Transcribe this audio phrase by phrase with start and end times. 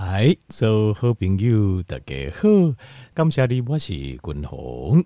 [0.00, 2.74] 来，做好朋友大家好，
[3.12, 5.04] 感谢你，我是君鸿。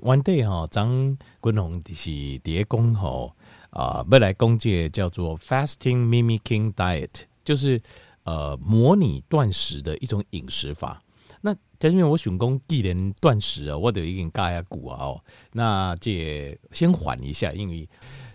[0.00, 2.10] 原底哈，张君鸿就是
[2.40, 3.36] 第一讲吼
[3.70, 7.08] 啊，要来讲这叫做 fasting mimicking diet，
[7.44, 7.80] 就是
[8.24, 11.00] 呃模拟断食的一种饮食法。
[11.42, 17.88] 那前面我想讲，既然断食啊，我得已经加下鼓啊哦，那这先缓一下，因为。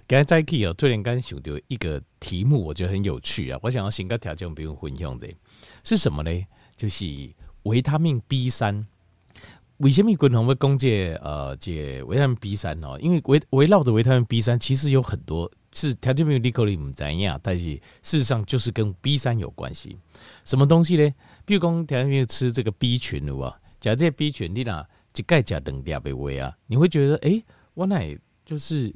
[0.10, 3.60] 刚才在 K 哦，最近刚想到一个题目，我觉得很有趣啊。
[3.62, 5.28] 我想要先跟条件不用分享的，
[5.84, 6.46] 是什么呢？
[6.76, 7.06] 就是
[7.64, 8.86] 维他命 B 三。
[9.78, 12.98] 为什么共同会讲这呃这维他命 B 三哦？
[13.00, 17.66] 因为围围绕着维他命 B 三，其实有很多是条件没有立刻你们怎样，但是
[18.02, 19.98] 事实上就是跟 B 三有关系。
[20.44, 21.14] 什么东西呢？
[21.46, 24.84] 比如讲条件没有吃这个 B 群的哇，假设这 B 群你呐
[25.16, 27.40] 一盖加两粒被喂啊，你会觉得哎、
[27.76, 28.92] 我奶就是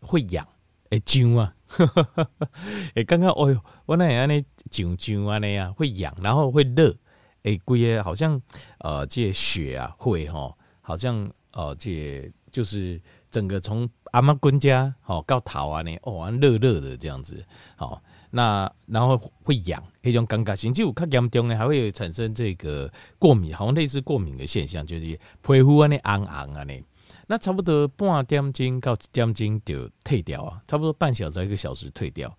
[0.00, 0.46] 会痒。
[0.90, 1.54] 会痒啊，
[2.94, 6.94] 哎，刚刚哦哟，我那样呢，胀胀啊那样会痒，然后会热，
[7.42, 8.40] 哎，贵好像
[8.78, 17.44] 呃，这血啊会吼，好像呃，这就是整个从阿妈滚家好到头啊呢，哦，安热热的这样子，
[17.76, 26.82] 好，那然后会痒，那种尴尬性，就较严重的还会产生这个过敏，好像类似过敏的现象，就是皮肤安尼红红安尼。
[27.26, 32.32] 那差不多半点钟到一点钟就退掉啊，差不多半小时一个小时退掉。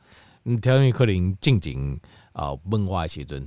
[0.45, 1.99] 嗯，条件可能静静
[2.31, 3.45] 啊，问话时阵，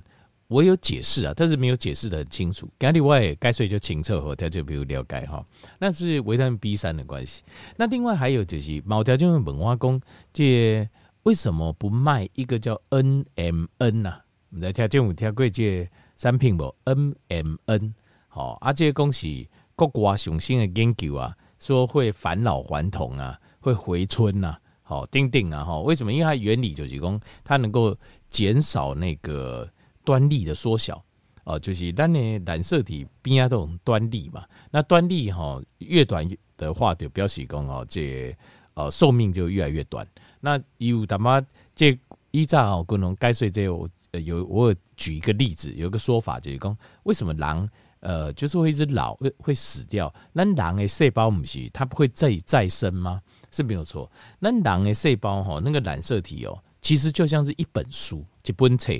[0.49, 2.69] 我有解释啊，但是没有解释得很清楚。
[2.79, 5.43] 刚才我也该睡就清楚和条件比如了解哈，
[5.79, 7.43] 那是维他命 B 三的关系。
[7.77, 9.99] 那另外还有就是，某条件问话工，
[10.33, 10.87] 这
[11.23, 14.25] 为什么不卖一个叫 NMN 呐、啊？
[14.51, 17.93] 我们来条件有听过这产品不？NMN
[18.29, 19.49] 好，而且恭喜。
[19.87, 26.13] 国外上新的研究啊，说会返老还童啊，会回春呐，好，定定啊，哈，为什么？
[26.13, 27.97] 因为它原理就是讲，它能够
[28.29, 29.69] 减少那个
[30.05, 31.03] 端粒的缩小，
[31.45, 38.37] 哦，就是咱的染色体边啊这种端粒嘛，那端粒哈越短的话，就表示讲哦，这
[38.75, 40.07] 呃寿命就越来越短。
[40.41, 41.41] 那有他妈
[41.75, 41.99] 这
[42.31, 47.69] 依照哦，可能该睡这我有我有举一个例子，有一个说法就是讲，为什么狼？
[48.01, 50.13] 呃，就是会一直老，会会死掉。
[50.33, 53.21] 那人的细胞不是它不会再再生吗？
[53.51, 54.11] 是没有错。
[54.39, 58.93] 那人的细胞哈，那个染色体哦，其实就像是一本书，一本册。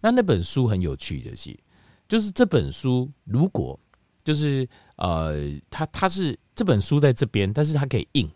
[0.00, 1.56] 那那本书很有趣的是，
[2.08, 3.78] 就是这本书如果
[4.24, 5.34] 就是呃，
[5.70, 8.28] 它它是这本书在这边，但是它可以印，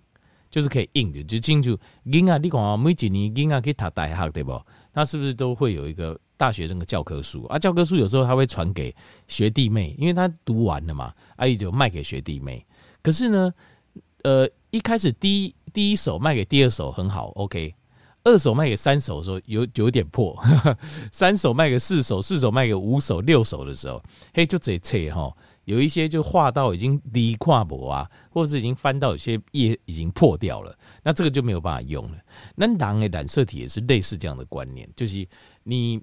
[0.50, 1.76] 就是可以印的，就清楚。
[2.06, 4.62] 囡啊，你讲啊每几年囡仔去读大学对不？
[4.92, 6.20] 那是不是都会有一个？
[6.36, 8.94] 大学那个教科书啊，教科书有时候他会传给
[9.28, 12.64] 学弟妹，因为他读完了嘛，阿姨就卖给学弟妹。
[13.02, 13.54] 可是呢，
[14.22, 17.74] 呃，一开始第一第一手卖给第二手很好，OK，
[18.24, 20.36] 二手卖给三手的时候有有点破，
[21.12, 24.02] 三手卖给四手，四手卖给五手、六手的时候，
[24.32, 25.32] 嘿，就这册哈，
[25.66, 32.18] 有一些就画到已经离跨薄啊，或者是已经翻到有些页已经破掉了，那这个就没有办法用了。
[32.56, 35.28] 那狼的染色体也是类似这样的观念，就是
[35.62, 36.02] 你。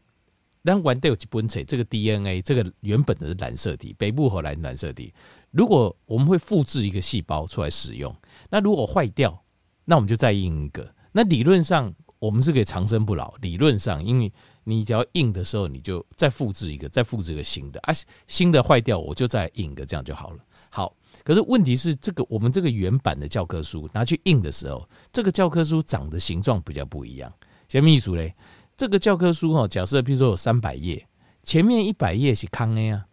[0.63, 5.13] 但完都有几本册，这个 DNA 这个原本的是染色体，北部荷兰染色体，
[5.49, 8.15] 如果我们会复制一个细胞出来使用，
[8.49, 9.43] 那如果坏掉，
[9.85, 10.93] 那我们就再印一个。
[11.11, 13.33] 那理论上我们是可以长生不老。
[13.41, 14.31] 理论上，因为
[14.63, 17.93] 你只要印的时候，你就再复制一个，再复制一个新的啊，
[18.27, 20.37] 新的坏掉，我就再印一个，这样就好了。
[20.69, 27.33] 好，可是问题是，这个我们这个原版的教科书拿去印的时候，这个教科书长的形状比较不一样。
[27.67, 28.35] 什么意思嘞？
[28.75, 31.07] 这个教科书哈，假设比如说有三百页，
[31.43, 33.05] 前面一百页是空的啊，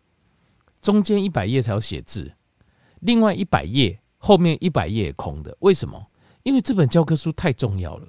[0.80, 2.32] 中间一百页才有写字，
[3.00, 6.06] 另外一百页后面一百页空的，为什么？
[6.42, 8.06] 因为这本教科书太重要了。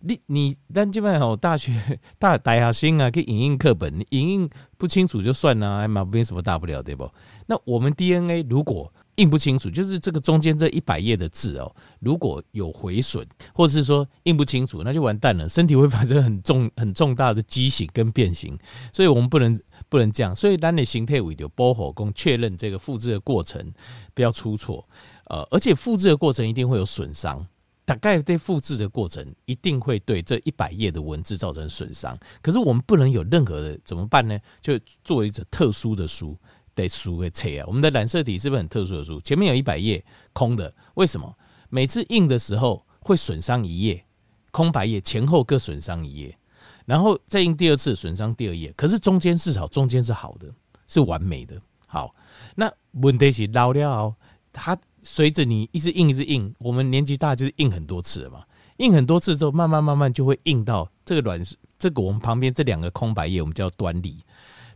[0.00, 7.10] 你你但基本上大学大大学生啊，可以影印课本，影印不清楚就算了，还没什么大不了，对不？
[7.46, 18.56] 那我们 DNA 如果印不清楚，就是这个中间这一百页的字哦，如果有毁损，或者是说印不清楚，那就完蛋了，身体会发生很重很重大的畸形跟变形，
[18.92, 20.34] 所以我们不能不能这样。
[20.34, 23.72] 所以单的形态为就保护供确认这个复制的过程
[24.14, 24.88] 不要出错，
[25.26, 27.44] 呃，而且复制的过程一定会有损伤，
[27.84, 32.16] 大概对复制的过程一定会对这一百页的文字造成损伤。
[32.40, 34.38] 可是我们不能有任何的怎么办呢？
[34.62, 36.38] 就做一则特殊的书。
[36.78, 37.64] 得书会切啊！
[37.66, 39.20] 我们的染色体是不是很特殊的书？
[39.20, 41.34] 前面有一百页空的，为什么？
[41.68, 44.04] 每次印的时候会损伤一页，
[44.52, 46.38] 空白页前后各损伤一页，
[46.86, 48.72] 然后再印第二次损伤第二页。
[48.76, 50.48] 可是中间至少中间是好的，
[50.86, 51.60] 是完美的。
[51.86, 52.14] 好，
[52.54, 54.14] 那问题是老了，
[54.52, 58.44] 它随着你一直印一直印，我们年纪大就是印很多次了嘛，
[58.76, 61.42] 印很多次之后，慢慢慢慢就会印到这个软，
[61.78, 64.22] 这个我们旁边这两个空白页，我们叫端粒。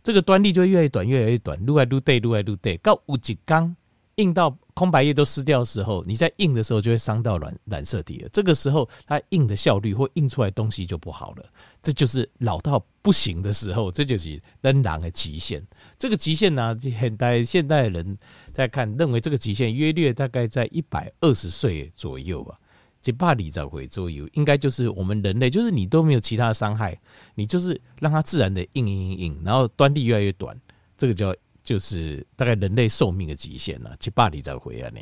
[0.03, 3.75] 这个端粒就越来越短，越来越短，愈来愈短，愈来愈短，到有一天
[4.17, 8.29] 印到空白页都撕掉的时候，你在印的时候就会伤到染染色体了。
[8.31, 11.43] 这个时候它印的效率或印出来东西就不好了。
[11.81, 15.65] 这就是老到不行的时候，这就是仍然的极限。
[15.97, 18.15] 这个极限呢、啊，现代现代人
[18.53, 22.59] 在看，认为这个极限约略大概在一百二十岁左右吧。
[23.05, 26.97] 一百二十岁左右，应该就是我们人类，就是你都没有其他的伤害，
[27.35, 30.57] 你就是让它自然的印印印印，然后端粒越来越短，
[30.95, 33.95] 这个叫就是大概人类寿命的极限了。
[34.01, 35.01] 一百二十岁啊，呢，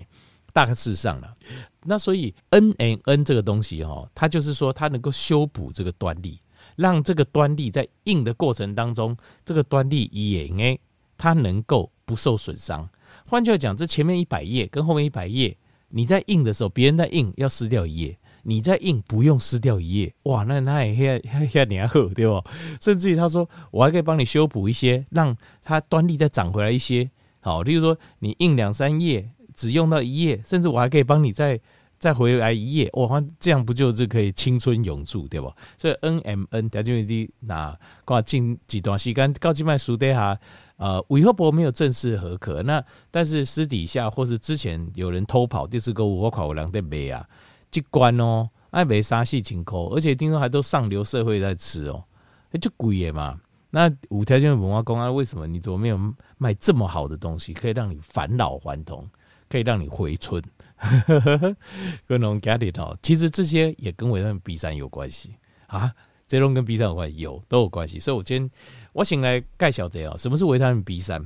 [0.51, 1.35] 大概事实上了。
[1.83, 6.39] 那所以 N N N 这个东西哈，它就是说它能够修补这个端粒，
[6.75, 9.15] 让这个端粒在硬的过程当中，
[9.45, 10.79] 这个端粒也哎，
[11.17, 12.89] 它能够不受损伤。
[13.27, 15.55] 换句话讲，这前面一百页跟后面一百页。
[15.91, 22.43] 你在印的时候，别人在印要撕掉一页，你在印不用撕掉一页，哇，那那也还还你还好，对不？
[22.81, 27.09] 甚至于他说，我还可以帮你修补一些，让它端粒再长回来一些。
[27.41, 31.59] 好，例如说你印两三页，只用到一页，甚至我还可以帮你再
[31.99, 35.53] 再回来一页，哇，这样不就是可以青春永驻，对不？
[35.77, 40.39] 所以 N M N 条件的那挂进几段时间高级卖书底下。
[40.81, 47.23] 呃，韦赫伯没有正式核可，那但是私底下或是之前有人偷跑，第四个我考我两在卖啊，
[47.69, 52.03] 机关哦，爱卖沙细情口，而且听说还都上流社会在吃哦，
[52.49, 53.39] 那就贵耶嘛。
[53.69, 55.99] 那五条件文化公安为什么你怎么没有
[56.39, 59.07] 卖这么好的东西，可以让你返老还童，
[59.47, 60.41] 可以让你回春？
[62.07, 65.35] 跟农家里头，其实这些也跟我们 B 三有关系
[65.67, 65.93] 啊，
[66.25, 68.49] 这种跟 B 三有关系，有都有关系，所以我今天。
[68.93, 71.25] 我先来介绍这哦，什么是维他命 B 三？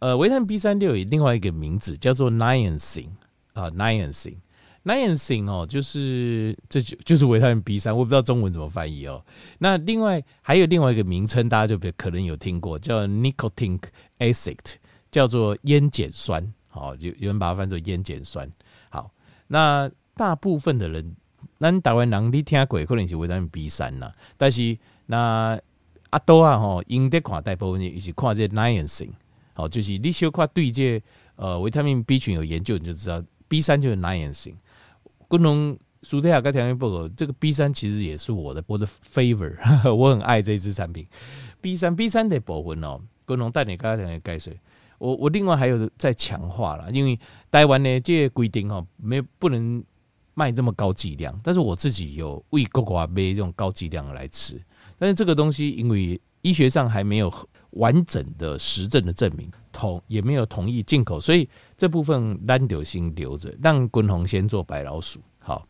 [0.00, 3.08] 呃，维他命 B 三就有另外一个名字叫做 niacin
[3.52, 9.24] 啊，niacin，niacin 哦，就是这就就是维他命 B 三，我不知道中文怎么翻译哦。
[9.58, 13.82] 那另外还有另外一个名称，大家就可能有听过，叫 nicotinic
[14.18, 14.58] acid，
[15.10, 16.52] 叫做烟碱酸。
[16.68, 18.50] 好，有有人把它翻作烟碱酸。
[18.90, 19.12] 好，
[19.46, 21.14] 那大部分的人，
[21.60, 24.76] 咱台湾人你听过可能是维他命 B 三呐，但是
[25.06, 25.60] 那。
[26.12, 29.08] 啊，多啊吼，用的看大部分伊是看这 niacin，
[29.54, 31.02] 好，就是你小看对这
[31.36, 34.52] 呃维他命 B 群有研究，你就知道 B 三就是 niacin。
[35.26, 39.56] 共同苏特亚跟条件报告，这个 B 三其实也是我的我的 favor，
[39.94, 41.06] 我很爱这支产品。
[41.62, 44.54] B 三 B 三的部分哦，共同带你刚才讲的解释。
[44.98, 47.18] 我我另外还有在强化了，因为
[47.50, 49.82] 台湾的这个规定哦，没不能
[50.34, 54.60] 卖这么高剂量，但是我自己有为国国买这种高剂量的来吃。
[55.02, 57.28] 但是这个东西，因为医学上还没有
[57.70, 65.20] 完整的实证的证明，同也没有同意进口，所以这部分单丢先留着，让滚红先做白老鼠。
[65.40, 65.66] 好，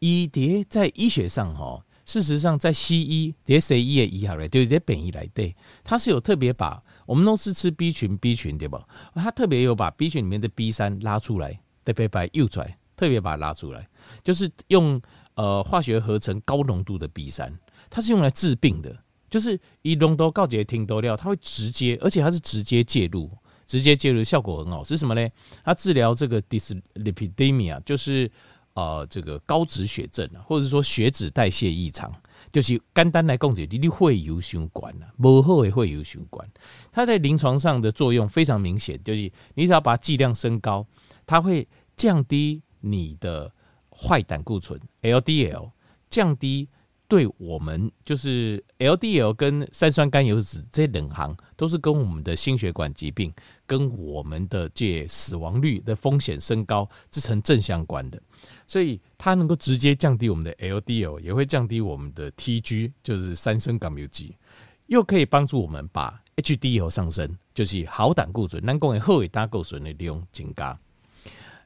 [0.00, 8.86] 医蝶在医学上哈，事实上在西医蝶 C 医的医好了，就是在本医来对，它是有特别把我们都是吃 B 群 B 群对吧？
[9.14, 13.88] 它特别有把 B 群里面的 B 三拉出来，特别把诱出来，特别把它拉出来，
[14.22, 15.00] 就是用
[15.36, 17.58] 呃化学合成高浓度的 B 三。
[17.88, 18.96] 它是用来治病的，
[19.30, 23.30] 就是以龙多告捷听多料，它会直接，而且它是直接介入，
[23.66, 24.84] 直接介入效果很好。
[24.84, 25.28] 是什么呢？
[25.64, 28.30] 它治疗这个 dyslipidemia，就是
[28.74, 32.12] 呃这个高脂血症啊，或者说血脂代谢异常，
[32.52, 36.48] 就是肝单来供给，你你会有血管啊，不好也会有血管。
[36.92, 40.86] 它在临床上的作用非常明显，就是你只要把剂量升高，
[41.26, 41.66] 它会
[41.96, 43.52] 降低你的
[43.90, 45.70] 坏胆固醇 LDL，
[46.08, 46.68] 降低。
[47.08, 53.32] 对我们就是 LDL 跟三酸甘油酯这两行都是跟我们的心血管疾病
[53.64, 58.20] 跟我们的这死亡率的风险升高是成正相关的，
[58.66, 64.32] 所以它能够直接降低我们的 LDL，也会降低我们的 TG，就是三酸甘油酯，
[64.86, 70.78] 又可以帮助我们把 HDL 上升，就是好胆固醇，能够后尾胆固醇的利用增加。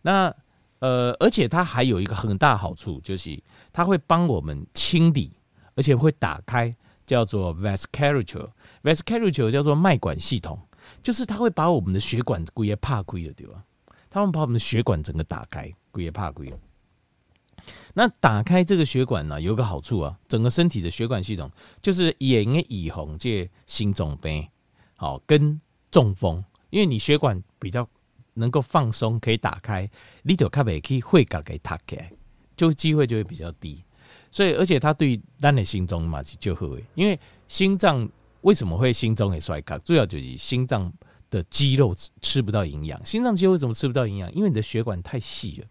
[0.03, 0.35] 那
[0.81, 3.39] 呃，而且它还有一个很大好处，就是
[3.73, 5.31] 它会帮我们清理，
[5.75, 6.75] 而且会打开，
[7.07, 10.59] 叫做 vasculature，vasculature 叫做脉管系统，
[11.03, 13.63] 就是它会把我们的血管归也怕亏了，对吧？
[14.09, 16.53] 它会把我们的血管整个打开，归也怕亏。
[17.93, 21.51] 那打开这个血管呢，有个好处啊，整个身体的血管系统
[21.83, 24.49] 就是也应该预防这心脏病，
[24.97, 25.61] 好跟
[25.91, 27.87] 中风，因为你血管比较。
[28.41, 29.89] 能够放松，可以打开，
[30.23, 32.11] 你就卡袂去会搞给他开，
[32.57, 33.85] 就机会就会比较低。
[34.33, 38.09] 所以，而且它对咱的心脏嘛是就好，因为心脏
[38.41, 39.79] 为什么会心脏会衰卡？
[39.79, 40.93] 主要就是心脏
[41.31, 43.05] 的肌肉吃不到营养。
[43.05, 44.33] 心脏肌肉为什么吃不到营养？
[44.35, 45.67] 因为你的血管太细了，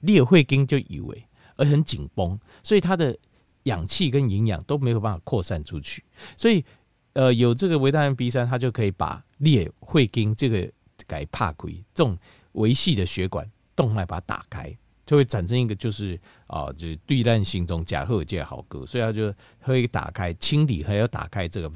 [0.00, 1.24] 你也会跟就以为
[1.56, 3.16] 而很紧绷，所以它的
[3.64, 6.02] 氧气跟营养都没有办法扩散出去。
[6.36, 6.64] 所以，
[7.12, 10.70] 呃有这个维他命 B 三，它就可以把裂会经这个
[11.10, 12.16] 改怕亏这种
[12.52, 14.72] 维系的血管动脉把它打开。
[15.06, 21.68] 就会产生一个就是啊、就是对岸心中假贺界好歌，所以它就会打开清理，还要打开这个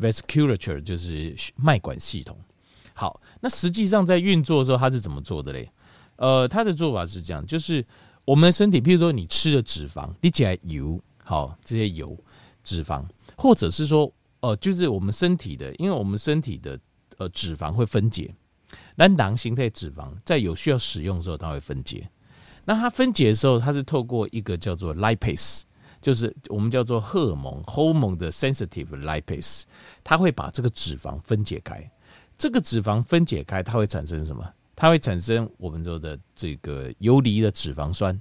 [0.00, 2.34] vasculature，就是脉管系统。
[2.94, 5.70] 好，那实际上在运作的时候，它是怎么做的嘞？
[6.16, 7.84] 呃，它的做法是这样，就是
[8.24, 12.16] 我们的身体，譬如说你吃的脂肪，你起来油，好，这些油
[12.64, 13.04] 脂肪，
[13.36, 14.10] 或者是说，
[14.40, 16.80] 呃，就是我们身体的，因为我们身体的
[17.18, 18.34] 呃脂肪会分解，
[18.94, 22.08] 那囊形态脂肪在有需要使用的时候，它会分解。
[22.64, 25.62] 那它分解的时候，它是透过一个叫做 lipase，
[26.00, 29.62] 就是我们叫做荷尔蒙 hormone 的 sensitive lipase，
[30.02, 31.88] 它会把这个脂肪分解开。
[32.36, 34.44] 这个脂肪分解开，它会产生什么？
[34.74, 38.20] 它会产生我们说的这个游离的脂肪酸。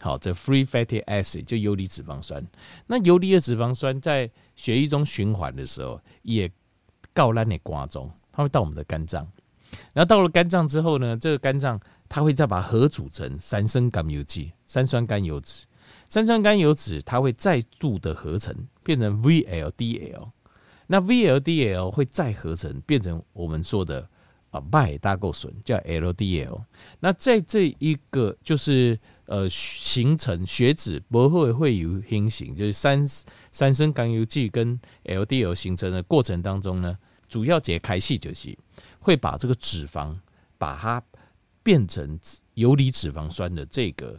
[0.00, 2.42] 好，这 free fatty acid 就游离脂肪酸。
[2.86, 6.50] 那游离的脂肪酸在血液中循环的时候，也
[7.12, 9.30] 告烂的瓜中，它会到我们的肝脏。
[9.92, 11.80] 然后到了肝脏之后呢，这个肝脏。
[12.12, 15.62] 它会再把合组成三酸甘油酯、三酸甘油酯、
[16.08, 20.30] 三酸甘油酯，它会再度的合成，变成 VLDL。
[20.88, 24.08] 那 VLDL 会再合成，变成我们说的
[24.50, 26.64] 啊麦大构醇，叫 LDL。
[26.98, 33.06] 那在这一个就是呃形成血脂不会会有形成，就是三
[33.52, 38.58] 三酸甘油酯跟 LDL 形成的过程当中呢，主要解开系就是
[39.00, 40.16] 会把这个脂肪
[40.56, 41.02] 把它。
[41.62, 42.18] 变成
[42.54, 44.18] 游离脂肪酸的这个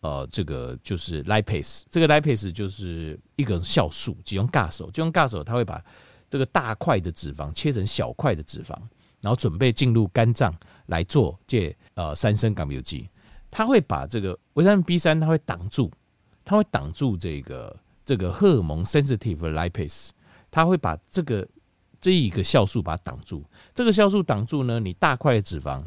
[0.00, 5.82] 呃，这个就是 lipase，这个 lipase 就是一个酵素，只用尬手，就用尬手，它会把
[6.28, 8.76] 这个大块的脂肪切成小块的脂肪，
[9.22, 10.54] 然后准备进入肝脏
[10.86, 13.08] 来做这呃三升甘油酯，
[13.50, 15.90] 它会把这个维他命 B 三，它会挡住，
[16.44, 17.74] 它会挡住这个
[18.04, 20.10] 这个荷尔蒙 sensitive lipase，
[20.50, 21.48] 它会把这个
[22.02, 23.42] 这一个酵素把它挡住，
[23.74, 25.82] 这个酵素挡住呢，你大块的脂肪。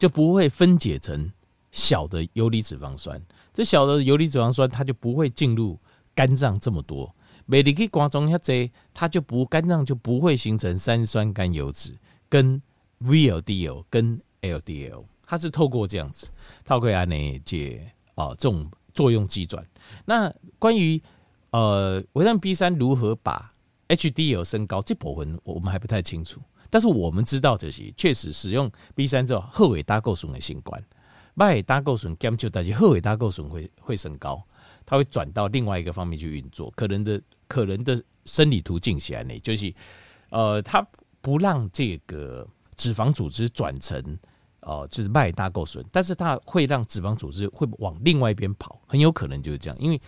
[0.00, 1.30] 就不会分解成
[1.70, 3.22] 小的游离脂肪酸，
[3.54, 5.78] 这小的游离脂肪酸它就不会进入
[6.12, 7.14] 肝脏这么多，
[7.46, 11.96] 每你可以刮中一下这，它就不肝脏就不会形成三酸甘油脂
[12.28, 12.60] 跟
[13.04, 16.28] VLDL 跟 LDL，它是透过这样子，
[16.64, 19.64] 透过安内解啊这种作用机转。
[20.04, 21.00] 那关于
[21.50, 23.49] 呃维他命 B 三如何把
[23.90, 26.40] HDL 升高这部分，我们还不太清楚。
[26.70, 30.80] 但是我们知道这些确实使用 B 三之后，后尾大构损的新冠，
[31.34, 34.40] 麦大构醇减少，但是后尾大构损会会升高，
[34.86, 39.74] 它会转到另外一个方面去运作，可能的可能的生理途径起来呢，就是
[40.30, 40.86] 呃，它
[41.20, 44.00] 不让这个脂肪组织转成
[44.60, 50.00] 呃，就是麦大构损，但是它会让脂肪组织会往另外一边跑，很有可能就是这样，因为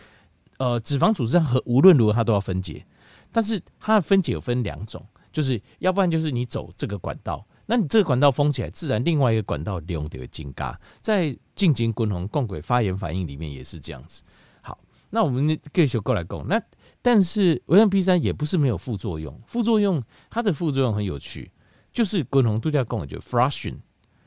[0.59, 2.87] 呃，脂肪组织和无论如何它都要分解，
[3.33, 5.05] 但是它的分解有分两种。
[5.33, 10.79] 就是要不然就是你走这个管道，那你这个管道封起来，自然另外一个管道流就会增加。
[11.01, 14.23] 在进行滚红共轨发炎反应里面也是这样子。
[14.61, 16.47] 好，那我们继续过来讲。
[16.47, 16.61] 那
[17.01, 21.51] 但是维他 B 三也不是没有副作用，副作用它的副作用很有趣，
[21.95, 23.79] 就是滚红度假共就 flushing，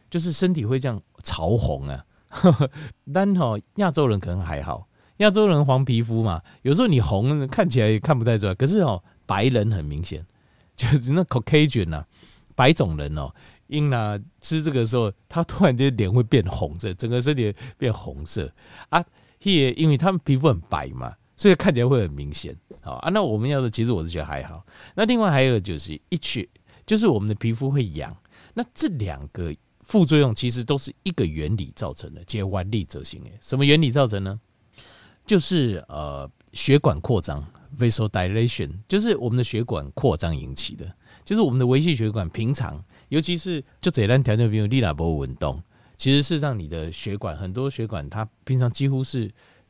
[0.09, 2.03] 就是身体会这样潮红啊。
[2.29, 2.71] 呵 呵
[3.13, 10.25] 但哈亚洲人可能还好，亚洲人黄皮肤嘛，有时候你红看起来也看不太出来，可是哦白人很明显。
[10.75, 12.03] 就是那 Caucasian 呐，
[12.53, 13.34] 白种人哦，
[13.67, 18.51] 因啊吃这个时候，他突然间脸会变红色，整个身体变红色
[18.89, 19.03] 啊。
[19.39, 22.53] 也因为他们皮肤很白嘛，所以看起来会很明显。
[22.81, 24.65] 好啊，那我们要的其实我是觉得还好。
[24.95, 26.45] 那另外还有就是一群，
[26.86, 28.15] 就是我们的皮肤会痒。
[28.55, 33.38] 那这两个副作用其实都是一个原理造成的，即弯力则行诶。
[33.39, 34.39] 什么原理造成呢？
[35.25, 37.46] 就是呃血管扩张。
[37.77, 40.89] Vasodilation 就是我们的血管扩张引起的，
[41.25, 45.62] 就是我们的微细血管平常，尤其是就这单条件，比如利拉波运动，
[45.98, 49.29] 其实是让你的血管很多血管它平常几乎是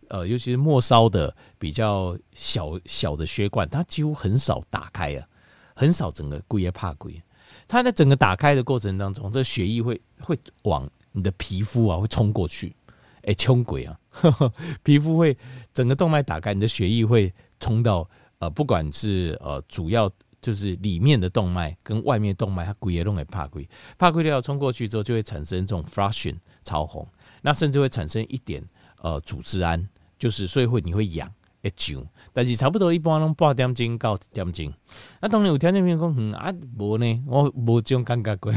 [0.10, 5.28] 呃，尤其是末梢的比较小小的血管，它几乎很少打开啊，
[5.74, 7.20] 很少整个龟也怕龟，
[7.68, 12.76] 它在整个打开的过程当中，这血液会会往你的皮肤啊会冲过去，
[13.26, 14.00] 哎，冲鬼啊，
[14.82, 15.38] 皮肤会
[15.74, 17.34] 整个动脉打开，你的血液会。
[17.58, 18.08] 冲到
[18.40, 23.68] 呃，不管是呃，主要就是里面的动脉跟外面动脉，它鬼也弄会怕鬼，
[23.98, 27.08] 怕鬼要冲过去之后，就会产生这种 flushing 潮红，
[27.42, 28.62] 那甚至会产生一点
[29.02, 29.88] 呃组织胺，
[30.20, 31.32] 就是所以会你会痒
[31.64, 34.72] 会肿，但是差不多一般拢半点钟到一点钟。
[35.22, 38.54] 那当然有条件面讲，嗯啊无呢，我无这种感觉过，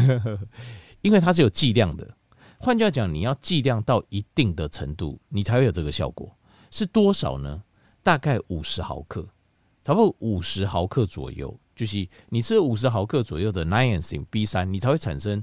[1.03, 2.18] 因为它是有剂量的。
[2.61, 6.37] 换句话讲，你要剂量到一定的程度，你才会有这个效果。
[6.71, 7.63] 是多少呢？
[8.03, 9.27] 大概五十毫克，
[9.85, 15.43] 差不多五十毫克左右，就是你吃五十毫克左右的 niacin B 三，你才会产生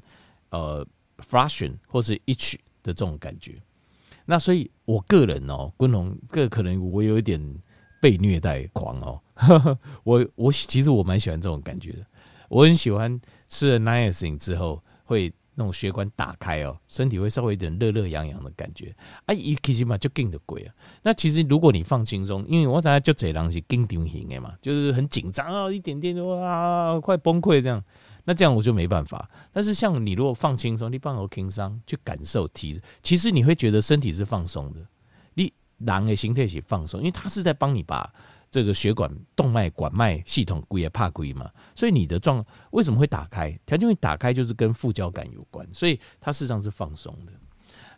[0.50, 0.86] 呃
[1.18, 3.62] fraction 或是 itch 的这种感觉。
[4.26, 7.40] 那所以我个人哦，昆龙个可能我有一点
[8.02, 9.22] 被虐待狂哦，
[10.04, 12.06] 我我其实我蛮喜欢这种感觉的，
[12.50, 15.34] 我很喜欢吃了 niacin 之后会。
[15.56, 18.94] 那种血管打开哦，身体会稍微有点热热痒痒的感觉
[19.26, 20.74] 啊，一其实嘛就更的鬼啊。
[21.02, 27.84] 那其实如果你放轻松，因为我在就这东西更定型的嘛，就是很紧张啊，一点点哇快崩溃这样，
[28.26, 29.30] 那这样我就没办法。
[29.52, 34.80] 但是像你如果放轻松，你放我轻松去感受体，其实你会觉得身体是放松的，
[35.34, 38.14] 你人的心态是放松，因为它是在帮你把。
[38.56, 43.52] 这个血管动脉管脉系统龟也怕龟嘛，所以你的状为什么会打开？
[43.66, 47.34] 条件会打开就是跟副交感有关，所以它事实上是放松的。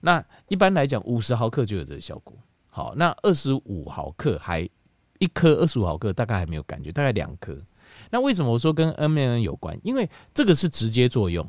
[0.02, 2.36] 那一般来讲，五十毫克就有这个效果。
[2.70, 4.68] 好，那二十五毫克还
[5.20, 7.56] 一颗，二十五毫克大概还没有感觉，大概两颗。
[8.10, 9.80] 那为什么我说跟 NMN 有关？
[9.84, 11.48] 因为这个是直接作用。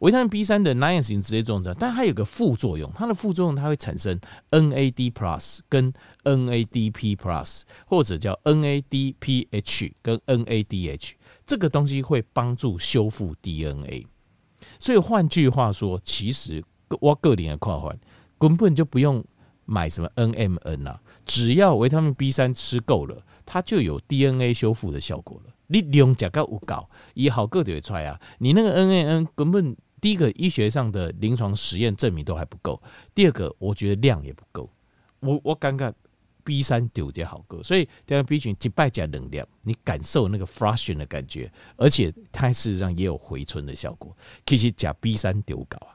[0.00, 4.18] 维他命 B 三的 niacin 直接作用，但它有个副作用，它的副作用它会产生
[4.50, 5.92] NAD plus 跟
[6.24, 11.12] NADP plus，或者叫 NADPH 跟 NADH，
[11.46, 14.06] 这个东西会帮助修复 DNA。
[14.78, 16.64] 所以换句话说，其实
[17.00, 17.94] 我个人的看法，
[18.38, 19.22] 根本就不用
[19.66, 25.52] 买什么 NMN 啊，只要维他命 B 三吃够了，它就有 DNA 修复的效果了。
[25.66, 29.76] 你量加够有够，以好个就会出来啊，你那个 NAN 根本。
[30.00, 32.80] 第一个，医学上的临床实验证明都还不够。
[33.14, 34.70] 第二个，我觉得量也不够。
[35.20, 35.92] 我我感觉
[36.42, 44.16] B 三丢这好歌，所以这样 B 群击败加能量，你感受那个 fashion 的感觉，而且它事实上也有回春的效果。
[44.46, 45.94] 其实加 B 三丢高啊。